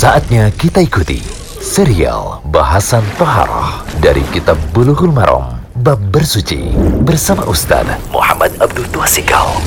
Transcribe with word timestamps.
Saatnya 0.00 0.48
kita 0.56 0.80
ikuti 0.80 1.20
serial 1.60 2.40
bahasan 2.48 3.04
Toharoh 3.20 3.84
dari 4.00 4.24
Kitab 4.32 4.56
Bulughul 4.72 5.12
Maram 5.12 5.60
Bab 5.84 6.00
Bersuci 6.08 6.72
bersama 7.04 7.44
Ustaz 7.44 7.84
Muhammad 8.08 8.48
Abdul 8.64 8.88
Tuasikal. 8.96 9.60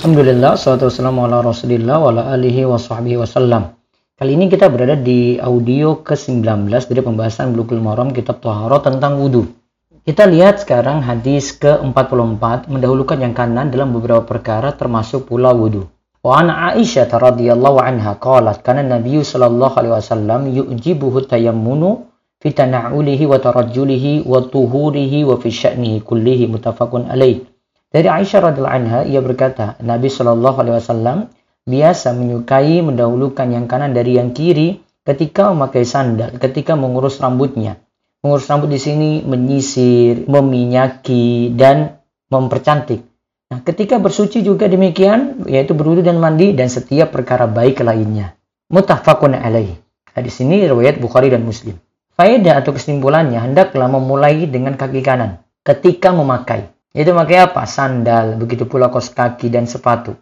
Alhamdulillah, 0.00 0.56
salatu 0.56 0.88
wassalamu 0.88 1.28
ala 1.28 1.44
rasulillah 1.44 2.00
wa 2.00 2.16
ala 2.16 2.32
alihi 2.32 2.64
wa 2.64 2.80
sahbihi 2.80 3.20
wasallam. 3.20 3.76
Kali 4.16 4.40
ini 4.40 4.48
kita 4.48 4.72
berada 4.72 4.96
di 4.96 5.36
audio 5.36 6.00
ke-19 6.00 6.72
dari 6.88 7.04
pembahasan 7.04 7.52
Bulughul 7.52 7.84
Maram 7.84 8.16
Kitab 8.16 8.40
Toharoh 8.40 8.80
tentang 8.80 9.20
wudhu. 9.20 9.52
Kita 10.00 10.24
lihat 10.24 10.64
sekarang 10.64 11.04
hadis 11.04 11.52
ke-44 11.60 12.72
mendahulukan 12.72 13.20
yang 13.20 13.36
kanan 13.36 13.68
dalam 13.68 13.92
beberapa 13.92 14.24
perkara 14.24 14.72
termasuk 14.72 15.28
pula 15.28 15.52
wudhu. 15.52 15.92
Wa 16.26 16.42
an 16.42 16.50
Aisyah 16.50 17.06
radhiyallahu 17.06 17.78
anha 17.78 18.18
qalat 18.18 18.66
kana 18.66 18.82
Nabi 18.82 19.22
sallallahu 19.22 19.78
alaihi 19.78 19.94
wasallam 19.94 20.50
yu'jibuhu 20.50 21.22
tayammunu 21.22 22.10
fi 22.42 22.50
tana'ulihi 22.50 23.30
wa 23.30 23.38
tarajjulihi 23.38 24.26
wa 24.26 24.42
tuhurihi 24.42 25.22
wa 25.22 25.38
fi 25.38 25.54
sya'nihi 25.54 26.02
kullihi 26.02 26.50
muttafaqun 26.50 27.06
alaih. 27.14 27.46
Dari 27.94 28.10
Aisyah 28.10 28.42
radhiyallahu 28.42 28.74
anha 28.74 29.00
ia 29.06 29.22
berkata, 29.22 29.78
Nabi 29.78 30.10
sallallahu 30.10 30.66
alaihi 30.66 30.76
wasallam 30.82 31.30
biasa 31.62 32.10
menyukai 32.18 32.82
mendahulukan 32.82 33.46
yang 33.46 33.70
kanan 33.70 33.94
dari 33.94 34.18
yang 34.18 34.34
kiri 34.34 34.82
ketika 35.06 35.54
memakai 35.54 35.86
sandal, 35.86 36.34
ketika 36.42 36.74
mengurus 36.74 37.22
rambutnya. 37.22 37.78
Mengurus 38.26 38.50
rambut 38.50 38.74
di 38.74 38.82
sini 38.82 39.22
menyisir, 39.22 40.26
meminyaki 40.26 41.54
dan 41.54 42.02
mempercantik. 42.34 43.05
Nah, 43.46 43.62
ketika 43.62 44.02
bersuci 44.02 44.42
juga 44.42 44.66
demikian, 44.66 45.46
yaitu 45.46 45.70
berwudu 45.70 46.02
dan 46.02 46.18
mandi 46.18 46.50
dan 46.50 46.66
setiap 46.66 47.14
perkara 47.14 47.46
baik 47.46 47.78
lainnya. 47.78 48.34
Muttafaqun 48.66 49.38
alaih. 49.38 49.78
Hadis 50.10 50.42
ini 50.42 50.66
riwayat 50.66 50.98
Bukhari 50.98 51.30
dan 51.30 51.46
Muslim. 51.46 51.78
Faedah 52.18 52.58
atau 52.64 52.74
kesimpulannya 52.74 53.38
hendaklah 53.38 53.86
memulai 53.86 54.48
dengan 54.50 54.74
kaki 54.74 55.04
kanan 55.04 55.44
ketika 55.62 56.10
memakai. 56.10 56.72
Itu 56.96 57.12
memakai 57.12 57.44
apa? 57.44 57.68
Sandal, 57.68 58.40
begitu 58.40 58.64
pula 58.66 58.88
kos 58.90 59.12
kaki 59.12 59.52
dan 59.52 59.68
sepatu. 59.68 60.16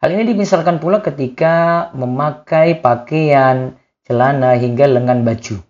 Hal 0.00 0.14
ini 0.14 0.30
dimisalkan 0.32 0.78
pula 0.78 1.02
ketika 1.02 1.90
memakai 1.92 2.78
pakaian, 2.78 3.76
celana 4.06 4.54
hingga 4.54 4.88
lengan 4.88 5.26
baju. 5.26 5.60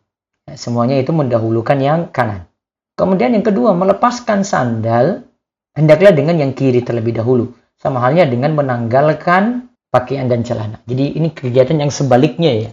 Nah, 0.47 0.56
semuanya 0.60 1.00
itu 1.00 1.10
mendahulukan 1.16 1.78
yang 1.80 2.12
kanan. 2.12 2.47
Kemudian 2.94 3.32
yang 3.32 3.42
kedua, 3.42 3.72
melepaskan 3.72 4.44
sandal 4.44 5.26
hendaklah 5.75 6.14
dengan 6.14 6.39
yang 6.41 6.55
kiri 6.55 6.80
terlebih 6.80 7.19
dahulu. 7.19 7.53
Sama 7.75 8.00
halnya 8.00 8.25
dengan 8.25 8.55
menanggalkan 8.56 9.69
pakaian 9.91 10.31
dan 10.31 10.47
celana. 10.47 10.81
Jadi 10.89 11.19
ini 11.19 11.28
kegiatan 11.34 11.77
yang 11.77 11.92
sebaliknya 11.92 12.53
ya. 12.55 12.70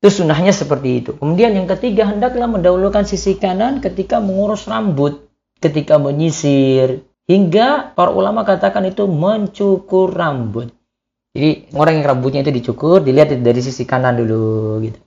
Itu 0.00 0.22
sunnahnya 0.22 0.54
seperti 0.54 1.04
itu. 1.04 1.10
Kemudian 1.18 1.52
yang 1.52 1.68
ketiga, 1.68 2.08
hendaklah 2.08 2.48
mendahulukan 2.48 3.04
sisi 3.04 3.36
kanan 3.36 3.80
ketika 3.84 4.20
mengurus 4.20 4.64
rambut, 4.68 5.28
ketika 5.60 5.96
menyisir, 6.00 7.04
hingga 7.24 7.92
para 7.96 8.12
ulama 8.12 8.44
katakan 8.44 8.84
itu 8.88 9.08
mencukur 9.08 10.12
rambut. 10.12 10.72
Jadi 11.34 11.72
orang 11.74 11.98
yang 11.98 12.06
rambutnya 12.14 12.40
itu 12.46 12.52
dicukur, 12.54 13.02
dilihat 13.02 13.32
dari 13.42 13.60
sisi 13.64 13.82
kanan 13.88 14.20
dulu 14.20 14.78
gitu. 14.86 14.98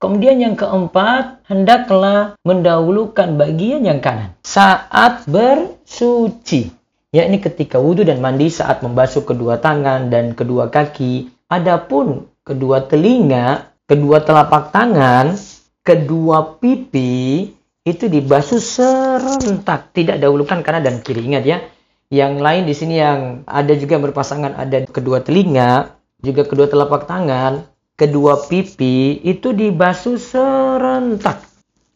Kemudian 0.00 0.40
yang 0.40 0.56
keempat, 0.56 1.44
hendaklah 1.44 2.32
mendahulukan 2.40 3.36
bagian 3.36 3.84
yang 3.84 4.00
kanan 4.00 4.32
saat 4.40 5.28
bersuci. 5.28 6.72
Yakni 7.12 7.36
ketika 7.36 7.76
wudhu 7.76 8.08
dan 8.08 8.24
mandi 8.24 8.48
saat 8.48 8.80
membasuh 8.80 9.28
kedua 9.28 9.60
tangan 9.60 10.08
dan 10.08 10.32
kedua 10.32 10.72
kaki. 10.72 11.28
Adapun 11.52 12.32
kedua 12.48 12.88
telinga, 12.88 13.76
kedua 13.84 14.24
telapak 14.24 14.72
tangan, 14.72 15.36
kedua 15.84 16.56
pipi 16.56 17.52
itu 17.84 18.04
dibasuh 18.08 18.56
serentak, 18.56 19.92
tidak 19.92 20.16
dahulukan 20.16 20.64
kanan 20.64 20.80
dan 20.80 20.96
kiri. 21.04 21.28
Ingat 21.28 21.44
ya. 21.44 21.60
Yang 22.08 22.34
lain 22.40 22.62
di 22.64 22.74
sini 22.74 22.94
yang 22.96 23.44
ada 23.44 23.76
juga 23.76 24.00
berpasangan 24.00 24.56
ada 24.56 24.80
kedua 24.88 25.20
telinga, 25.20 25.92
juga 26.24 26.48
kedua 26.48 26.72
telapak 26.72 27.04
tangan, 27.04 27.69
kedua 28.00 28.48
pipi 28.48 29.20
itu 29.20 29.52
dibasuh 29.52 30.16
serentak. 30.16 31.44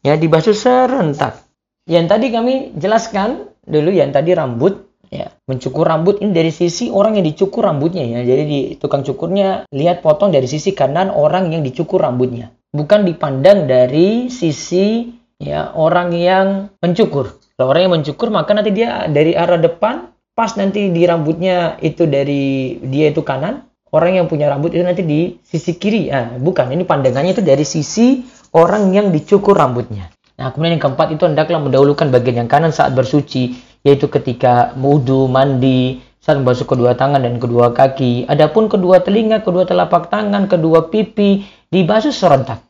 Ya, 0.04 0.20
dibasuh 0.20 0.52
serentak. 0.52 1.40
Yang 1.88 2.06
tadi 2.12 2.26
kami 2.28 2.54
jelaskan 2.76 3.48
dulu 3.64 3.88
yang 3.88 4.12
tadi 4.12 4.36
rambut 4.36 4.84
ya, 5.08 5.32
mencukur 5.48 5.88
rambut 5.88 6.20
ini 6.20 6.36
dari 6.36 6.52
sisi 6.52 6.92
orang 6.92 7.16
yang 7.16 7.24
dicukur 7.24 7.64
rambutnya 7.64 8.04
ya. 8.04 8.20
Jadi 8.20 8.42
di 8.44 8.60
tukang 8.76 9.00
cukurnya 9.00 9.64
lihat 9.72 10.04
potong 10.04 10.28
dari 10.28 10.44
sisi 10.44 10.76
kanan 10.76 11.08
orang 11.08 11.56
yang 11.56 11.64
dicukur 11.64 12.04
rambutnya. 12.04 12.52
Bukan 12.76 13.08
dipandang 13.08 13.64
dari 13.64 14.28
sisi 14.28 15.08
ya 15.40 15.72
orang 15.72 16.12
yang 16.12 16.68
mencukur. 16.84 17.40
Kalau 17.56 17.72
orang 17.72 17.88
yang 17.88 17.94
mencukur 17.96 18.28
maka 18.28 18.52
nanti 18.52 18.76
dia 18.76 19.08
dari 19.08 19.32
arah 19.32 19.56
depan 19.56 20.12
pas 20.34 20.52
nanti 20.58 20.90
di 20.90 21.02
rambutnya 21.06 21.78
itu 21.80 22.04
dari 22.10 22.76
dia 22.82 23.14
itu 23.14 23.22
kanan 23.22 23.62
orang 23.94 24.18
yang 24.18 24.26
punya 24.26 24.50
rambut 24.50 24.74
itu 24.74 24.82
nanti 24.82 25.06
di 25.06 25.38
sisi 25.46 25.78
kiri. 25.78 26.10
Nah, 26.10 26.34
bukan, 26.42 26.74
ini 26.74 26.82
pandangannya 26.82 27.38
itu 27.38 27.46
dari 27.46 27.62
sisi 27.62 28.26
orang 28.50 28.90
yang 28.90 29.14
dicukur 29.14 29.54
rambutnya. 29.54 30.10
Nah, 30.34 30.50
kemudian 30.50 30.74
yang 30.74 30.82
keempat 30.82 31.14
itu 31.14 31.22
hendaklah 31.30 31.62
mendahulukan 31.62 32.10
bagian 32.10 32.42
yang 32.42 32.50
kanan 32.50 32.74
saat 32.74 32.90
bersuci, 32.90 33.54
yaitu 33.86 34.10
ketika 34.10 34.74
wudhu, 34.74 35.30
mandi, 35.30 36.02
saat 36.18 36.42
membasuh 36.42 36.66
kedua 36.66 36.98
tangan 36.98 37.22
dan 37.22 37.38
kedua 37.38 37.70
kaki. 37.70 38.26
Adapun 38.26 38.66
kedua 38.66 38.98
telinga, 38.98 39.46
kedua 39.46 39.62
telapak 39.62 40.10
tangan, 40.10 40.50
kedua 40.50 40.90
pipi 40.90 41.46
dibasuh 41.70 42.10
serentak. 42.10 42.66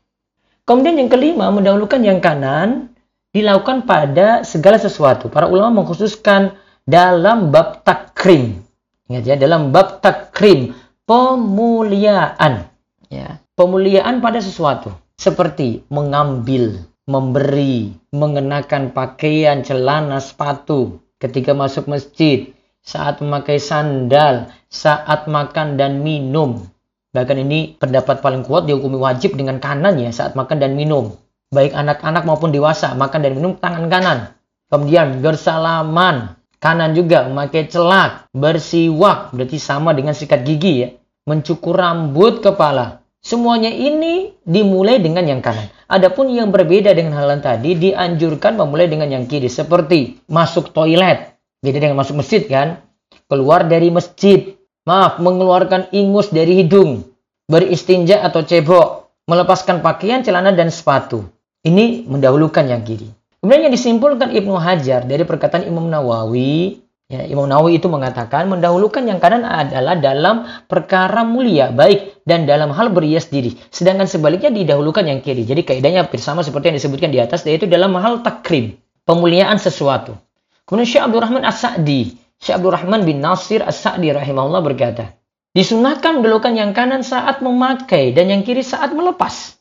Kemudian 0.69 1.01
yang 1.01 1.09
kelima, 1.09 1.49
mendahulukan 1.49 2.05
yang 2.05 2.21
kanan 2.21 2.93
dilakukan 3.33 3.89
pada 3.89 4.45
segala 4.45 4.77
sesuatu. 4.77 5.33
Para 5.33 5.49
ulama 5.49 5.83
mengkhususkan 5.85 6.53
dalam 6.85 7.49
bab 7.49 7.81
takrim. 7.81 8.61
Ingat 9.09 9.25
ya, 9.25 9.37
dalam 9.41 9.73
bab 9.73 10.05
takrim 10.05 10.77
pemuliaan. 11.05 12.69
Ya. 13.13 13.41
Pemuliaan 13.55 14.19
pada 14.19 14.43
sesuatu. 14.43 14.93
Seperti 15.15 15.87
mengambil 15.89 16.83
memberi 17.07 17.95
mengenakan 18.11 18.91
pakaian 18.91 19.63
celana 19.63 20.19
sepatu. 20.19 20.99
Ketika 21.23 21.55
masuk 21.55 21.87
masjid 21.87 22.51
saat 22.85 23.23
memakai 23.25 23.57
sandal 23.57 24.53
saat 24.69 25.31
makan 25.31 25.81
dan 25.81 26.05
minum. 26.05 26.69
Bahkan 27.15 27.39
ini 27.47 27.79
pendapat 27.79 28.21
paling 28.21 28.43
kuat 28.43 28.67
dihukumi 28.67 28.99
wajib 28.99 29.39
dengan 29.39 29.63
kanannya 29.63 30.11
saat 30.11 30.35
makan 30.35 30.59
dan 30.59 30.75
minum. 30.75 31.15
Baik 31.55 31.71
anak-anak 31.71 32.27
maupun 32.27 32.51
dewasa 32.51 32.93
makan 32.99 33.23
dan 33.23 33.33
minum 33.39 33.55
tangan 33.55 33.87
kanan. 33.87 34.19
Kemudian 34.67 35.23
bersalaman 35.23 36.35
Kanan 36.65 36.97
juga 36.97 37.29
memakai 37.29 37.69
celak, 37.69 38.33
bersiwak, 38.33 39.37
berarti 39.37 39.61
sama 39.61 39.93
dengan 39.93 40.17
sikat 40.17 40.49
gigi 40.49 40.81
ya. 40.81 40.89
Mencukur 41.29 41.77
rambut 41.77 42.41
kepala. 42.41 43.05
Semuanya 43.21 43.69
ini 43.69 44.33
dimulai 44.49 44.97
dengan 44.97 45.29
yang 45.29 45.45
kanan. 45.45 45.69
Adapun 45.93 46.33
yang 46.33 46.49
berbeda 46.49 46.97
dengan 46.97 47.21
hal 47.21 47.29
tadi 47.45 47.77
dianjurkan 47.77 48.57
memulai 48.57 48.89
dengan 48.89 49.13
yang 49.13 49.29
kiri. 49.29 49.53
Seperti 49.53 50.25
masuk 50.25 50.73
toilet. 50.73 51.37
Beda 51.61 51.85
dengan 51.85 52.01
masuk 52.01 52.25
masjid 52.25 52.41
kan. 52.49 52.81
Keluar 53.29 53.69
dari 53.69 53.93
masjid. 53.93 54.57
Maaf, 54.89 55.21
mengeluarkan 55.21 55.93
ingus 55.93 56.33
dari 56.33 56.65
hidung. 56.65 57.05
Beristinja 57.45 58.25
atau 58.25 58.41
cebok. 58.41 59.13
Melepaskan 59.29 59.85
pakaian, 59.85 60.25
celana, 60.25 60.57
dan 60.57 60.73
sepatu. 60.73 61.29
Ini 61.65 62.09
mendahulukan 62.09 62.65
yang 62.65 62.85
kiri. 62.85 63.09
Kemudian 63.45 63.69
yang 63.69 63.77
disimpulkan 63.77 64.33
Ibnu 64.33 64.57
Hajar 64.57 65.05
dari 65.05 65.21
perkataan 65.29 65.69
Imam 65.69 65.85
Nawawi, 65.85 66.81
ya, 67.13 67.29
Imam 67.29 67.45
Nawawi 67.45 67.77
itu 67.77 67.93
mengatakan 67.93 68.49
mendahulukan 68.49 69.05
yang 69.05 69.21
kanan 69.21 69.45
adalah 69.45 70.01
dalam 70.01 70.49
perkara 70.65 71.29
mulia, 71.29 71.69
baik 71.69 72.25
dan 72.25 72.49
dalam 72.49 72.73
hal 72.73 72.89
berias 72.89 73.29
diri. 73.29 73.53
Sedangkan 73.69 74.09
sebaliknya 74.09 74.49
didahulukan 74.49 75.05
yang 75.05 75.21
kiri. 75.21 75.45
Jadi 75.45 75.61
kaidahnya 75.61 76.09
bersama 76.09 76.41
seperti 76.41 76.73
yang 76.73 76.77
disebutkan 76.81 77.13
di 77.13 77.21
atas, 77.21 77.45
yaitu 77.45 77.69
dalam 77.69 77.93
hal 78.01 78.25
takrim, 78.25 78.81
pemuliaan 79.05 79.61
sesuatu. 79.61 80.17
Kemudian 80.65 80.89
Syekh 80.89 81.05
Abdurrahman 81.05 81.45
As-Sa'di, 81.45 82.17
Syekh 82.41 82.57
Abdurrahman 82.57 83.05
bin 83.05 83.21
Nasir 83.21 83.61
As-Sa'di 83.61 84.09
rahimahullah 84.09 84.65
berkata, 84.65 85.13
disunahkan 85.53 86.25
mendahulukan 86.25 86.57
yang 86.57 86.73
kanan 86.73 87.05
saat 87.05 87.45
memakai 87.45 88.17
dan 88.17 88.33
yang 88.33 88.41
kiri 88.41 88.65
saat 88.65 88.97
melepas. 88.97 89.61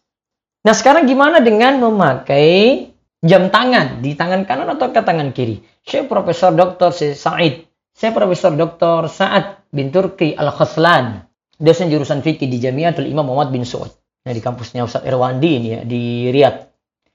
Nah 0.63 0.71
sekarang 0.71 1.03
gimana 1.03 1.43
dengan 1.43 1.83
memakai 1.83 2.92
jam 3.23 3.47
tangan 3.47 4.03
di 4.03 4.19
tangan 4.19 4.43
kanan 4.43 4.75
atau 4.75 4.91
ke 4.91 4.99
tangan 4.99 5.31
kiri. 5.31 5.63
Saya 5.87 6.03
Profesor 6.05 6.51
Dr. 6.51 6.91
Said. 6.91 7.63
Saya 7.95 8.11
Profesor 8.11 8.51
Dr. 8.51 9.07
Sa'ad 9.07 9.69
bin 9.71 9.89
Turki 9.89 10.35
Al-Khaslan. 10.35 11.23
Dosen 11.55 11.87
jurusan 11.87 12.19
fikih 12.19 12.51
di 12.51 12.59
Jamiatul 12.59 13.07
Imam 13.07 13.23
Muhammad 13.23 13.55
bin 13.55 13.63
Saud. 13.63 13.87
Nah, 14.23 14.33
di 14.33 14.41
kampusnya 14.43 14.83
Ustaz 14.83 15.07
Irwandi 15.07 15.51
ini 15.55 15.67
ya, 15.71 15.81
di 15.85 16.27
Riyadh. 16.33 16.67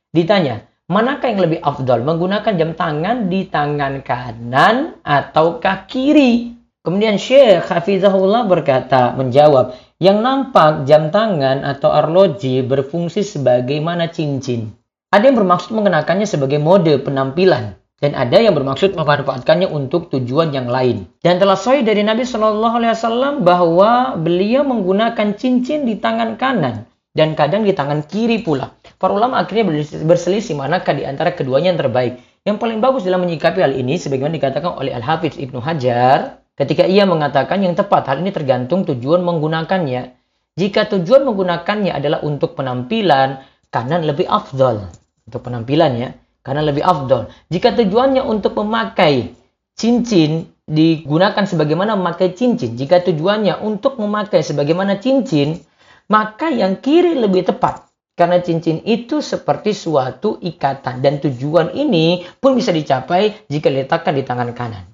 Ditanya, 0.09 0.65
manakah 0.89 1.29
yang 1.29 1.43
lebih 1.45 1.61
afdal? 1.61 2.01
Menggunakan 2.07 2.53
jam 2.57 2.73
tangan 2.73 3.29
di 3.29 3.51
tangan 3.51 4.01
kanan 4.01 5.03
atau 5.05 5.61
kiri? 5.61 6.55
Kemudian 6.81 7.21
Syekh 7.21 7.69
Hafizahullah 7.69 8.49
berkata, 8.49 9.13
menjawab, 9.19 9.77
yang 9.99 10.23
nampak 10.23 10.87
jam 10.87 11.11
tangan 11.11 11.67
atau 11.67 11.91
arloji 11.91 12.63
berfungsi 12.63 13.27
sebagaimana 13.27 14.09
cincin. 14.15 14.73
Ada 15.09 15.33
yang 15.33 15.41
bermaksud 15.41 15.73
mengenakannya 15.73 16.29
sebagai 16.29 16.61
mode 16.61 17.01
penampilan. 17.01 17.81
Dan 17.99 18.15
ada 18.15 18.39
yang 18.39 18.55
bermaksud 18.55 18.95
memanfaatkannya 18.95 19.67
untuk 19.67 20.07
tujuan 20.15 20.55
yang 20.55 20.71
lain. 20.71 21.11
Dan 21.19 21.43
telah 21.43 21.59
sahih 21.59 21.83
dari 21.83 22.07
Nabi 22.07 22.23
Shallallahu 22.23 22.79
Alaihi 22.79 22.95
Wasallam 22.95 23.35
bahwa 23.43 24.15
beliau 24.15 24.63
menggunakan 24.63 25.35
cincin 25.35 25.83
di 25.83 25.99
tangan 25.99 26.39
kanan 26.39 26.87
dan 27.11 27.35
kadang 27.35 27.67
di 27.67 27.75
tangan 27.75 28.07
kiri 28.07 28.47
pula. 28.47 28.71
Para 29.03 29.11
ulama 29.11 29.43
akhirnya 29.43 29.83
berselisih 30.07 30.55
manakah 30.55 30.95
di 30.95 31.03
antara 31.03 31.35
keduanya 31.35 31.75
yang 31.75 31.81
terbaik. 31.83 32.23
Yang 32.47 32.57
paling 32.63 32.79
bagus 32.79 33.03
dalam 33.03 33.27
menyikapi 33.27 33.59
hal 33.59 33.75
ini, 33.75 33.99
sebagaimana 33.99 34.39
dikatakan 34.39 34.79
oleh 34.79 34.95
Al-Hafidz 34.95 35.35
Ibnu 35.43 35.59
Hajar, 35.59 36.39
Ketika 36.59 36.83
ia 36.91 37.07
mengatakan 37.07 37.63
yang 37.63 37.79
tepat, 37.79 38.11
hal 38.11 38.19
ini 38.19 38.35
tergantung 38.35 38.83
tujuan 38.83 39.23
menggunakannya. 39.23 40.19
Jika 40.59 40.91
tujuan 40.91 41.23
menggunakannya 41.23 41.95
adalah 41.95 42.19
untuk 42.27 42.59
penampilan, 42.59 43.47
kanan 43.69 44.05
lebih 44.05 44.29
afdol. 44.29 44.88
Untuk 45.29 45.44
penampilan 45.44 45.93
ya, 46.00 46.09
kanan 46.41 46.65
lebih 46.65 46.85
afdol. 46.85 47.29
Jika 47.53 47.76
tujuannya 47.76 48.25
untuk 48.25 48.56
memakai 48.56 49.37
cincin, 49.76 50.49
digunakan 50.69 51.44
sebagaimana 51.44 51.97
memakai 51.97 52.32
cincin. 52.37 52.76
Jika 52.76 53.05
tujuannya 53.05 53.61
untuk 53.65 54.00
memakai 54.00 54.44
sebagaimana 54.44 55.00
cincin, 55.00 55.61
maka 56.09 56.49
yang 56.49 56.81
kiri 56.81 57.17
lebih 57.17 57.49
tepat. 57.49 57.88
Karena 58.19 58.43
cincin 58.43 58.82
itu 58.82 59.23
seperti 59.23 59.71
suatu 59.76 60.43
ikatan. 60.43 60.99
Dan 60.99 61.23
tujuan 61.23 61.71
ini 61.76 62.26
pun 62.43 62.59
bisa 62.59 62.75
dicapai 62.75 63.47
jika 63.47 63.71
diletakkan 63.71 64.17
di 64.17 64.26
tangan 64.26 64.50
kanan. 64.56 64.85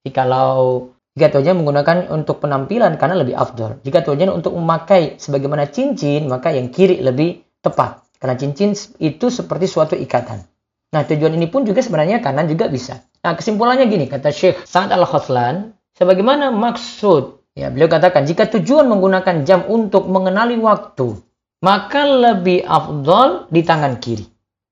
Jikalau 0.00 0.88
jika 1.14 1.30
tujuannya 1.30 1.60
menggunakan 1.60 1.98
untuk 2.10 2.40
penampilan 2.40 2.96
karena 2.96 3.20
lebih 3.20 3.36
afdol. 3.36 3.84
Jika 3.84 4.02
tujuannya 4.02 4.34
untuk 4.34 4.56
memakai 4.56 5.20
sebagaimana 5.20 5.68
cincin, 5.68 6.26
maka 6.26 6.50
yang 6.56 6.72
kiri 6.72 7.04
lebih 7.04 7.44
tepat. 7.60 8.03
Karena 8.24 8.40
cincin 8.40 8.72
itu 9.04 9.28
seperti 9.28 9.68
suatu 9.68 10.00
ikatan. 10.00 10.40
Nah, 10.96 11.04
tujuan 11.04 11.36
ini 11.36 11.44
pun 11.52 11.68
juga 11.68 11.84
sebenarnya 11.84 12.24
kanan 12.24 12.48
juga 12.48 12.72
bisa. 12.72 13.04
Nah, 13.20 13.36
kesimpulannya 13.36 13.84
gini, 13.84 14.08
kata 14.08 14.32
Syekh 14.32 14.64
Sa'ad 14.64 14.96
Al-Khoslan, 14.96 15.76
sebagaimana 15.92 16.48
maksud, 16.48 17.52
ya 17.52 17.68
beliau 17.68 17.92
katakan, 17.92 18.24
jika 18.24 18.48
tujuan 18.48 18.88
menggunakan 18.88 19.44
jam 19.44 19.68
untuk 19.68 20.08
mengenali 20.08 20.56
waktu, 20.56 21.20
maka 21.60 22.08
lebih 22.08 22.64
afdol 22.64 23.52
di 23.52 23.60
tangan 23.60 24.00
kiri. 24.00 24.24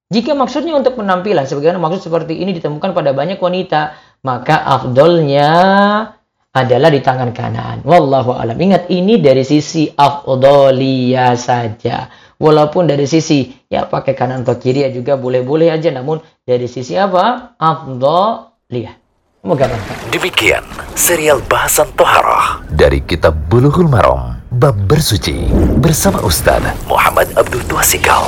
Jika 0.09 0.33
maksudnya 0.33 0.73
untuk 0.73 0.97
penampilan, 0.97 1.45
sebagaimana 1.45 1.77
maksud 1.77 2.09
seperti 2.09 2.41
ini 2.41 2.57
ditemukan 2.57 2.97
pada 2.97 3.13
banyak 3.13 3.37
wanita, 3.37 4.01
maka 4.25 4.65
afdolnya 4.65 5.53
adalah 6.57 6.89
di 6.89 7.05
tangan 7.05 7.37
kanan. 7.37 7.85
Wallahu 7.85 8.33
alam. 8.33 8.57
Ingat 8.57 8.89
ini 8.89 9.21
dari 9.21 9.45
sisi 9.45 9.93
afdoliyah 9.93 11.37
saja. 11.37 12.09
Walaupun 12.43 12.91
dari 12.91 13.07
sisi 13.07 13.55
ya 13.71 13.87
pakai 13.87 14.19
kanan 14.19 14.43
atau 14.43 14.59
kiri 14.59 14.83
ya 14.83 14.91
juga 14.91 15.15
boleh-boleh 15.15 15.71
aja. 15.71 15.95
Namun 15.95 16.19
dari 16.43 16.67
sisi 16.67 16.99
apa? 16.99 17.55
Afdoliyah. 17.55 18.99
Semoga 19.43 19.71
bermanfaat. 19.71 20.11
Demikian 20.11 20.63
serial 20.99 21.39
bahasan 21.47 21.87
toharah 21.95 22.63
dari 22.75 22.99
kitab 23.03 23.39
Bulughul 23.47 23.87
Maram 23.87 24.43
bab 24.55 24.75
bersuci 24.91 25.51
bersama 25.83 26.19
Ustaz 26.23 26.63
Muhammad 26.91 27.31
Abdul 27.39 27.63
Tuasikal. 27.71 28.27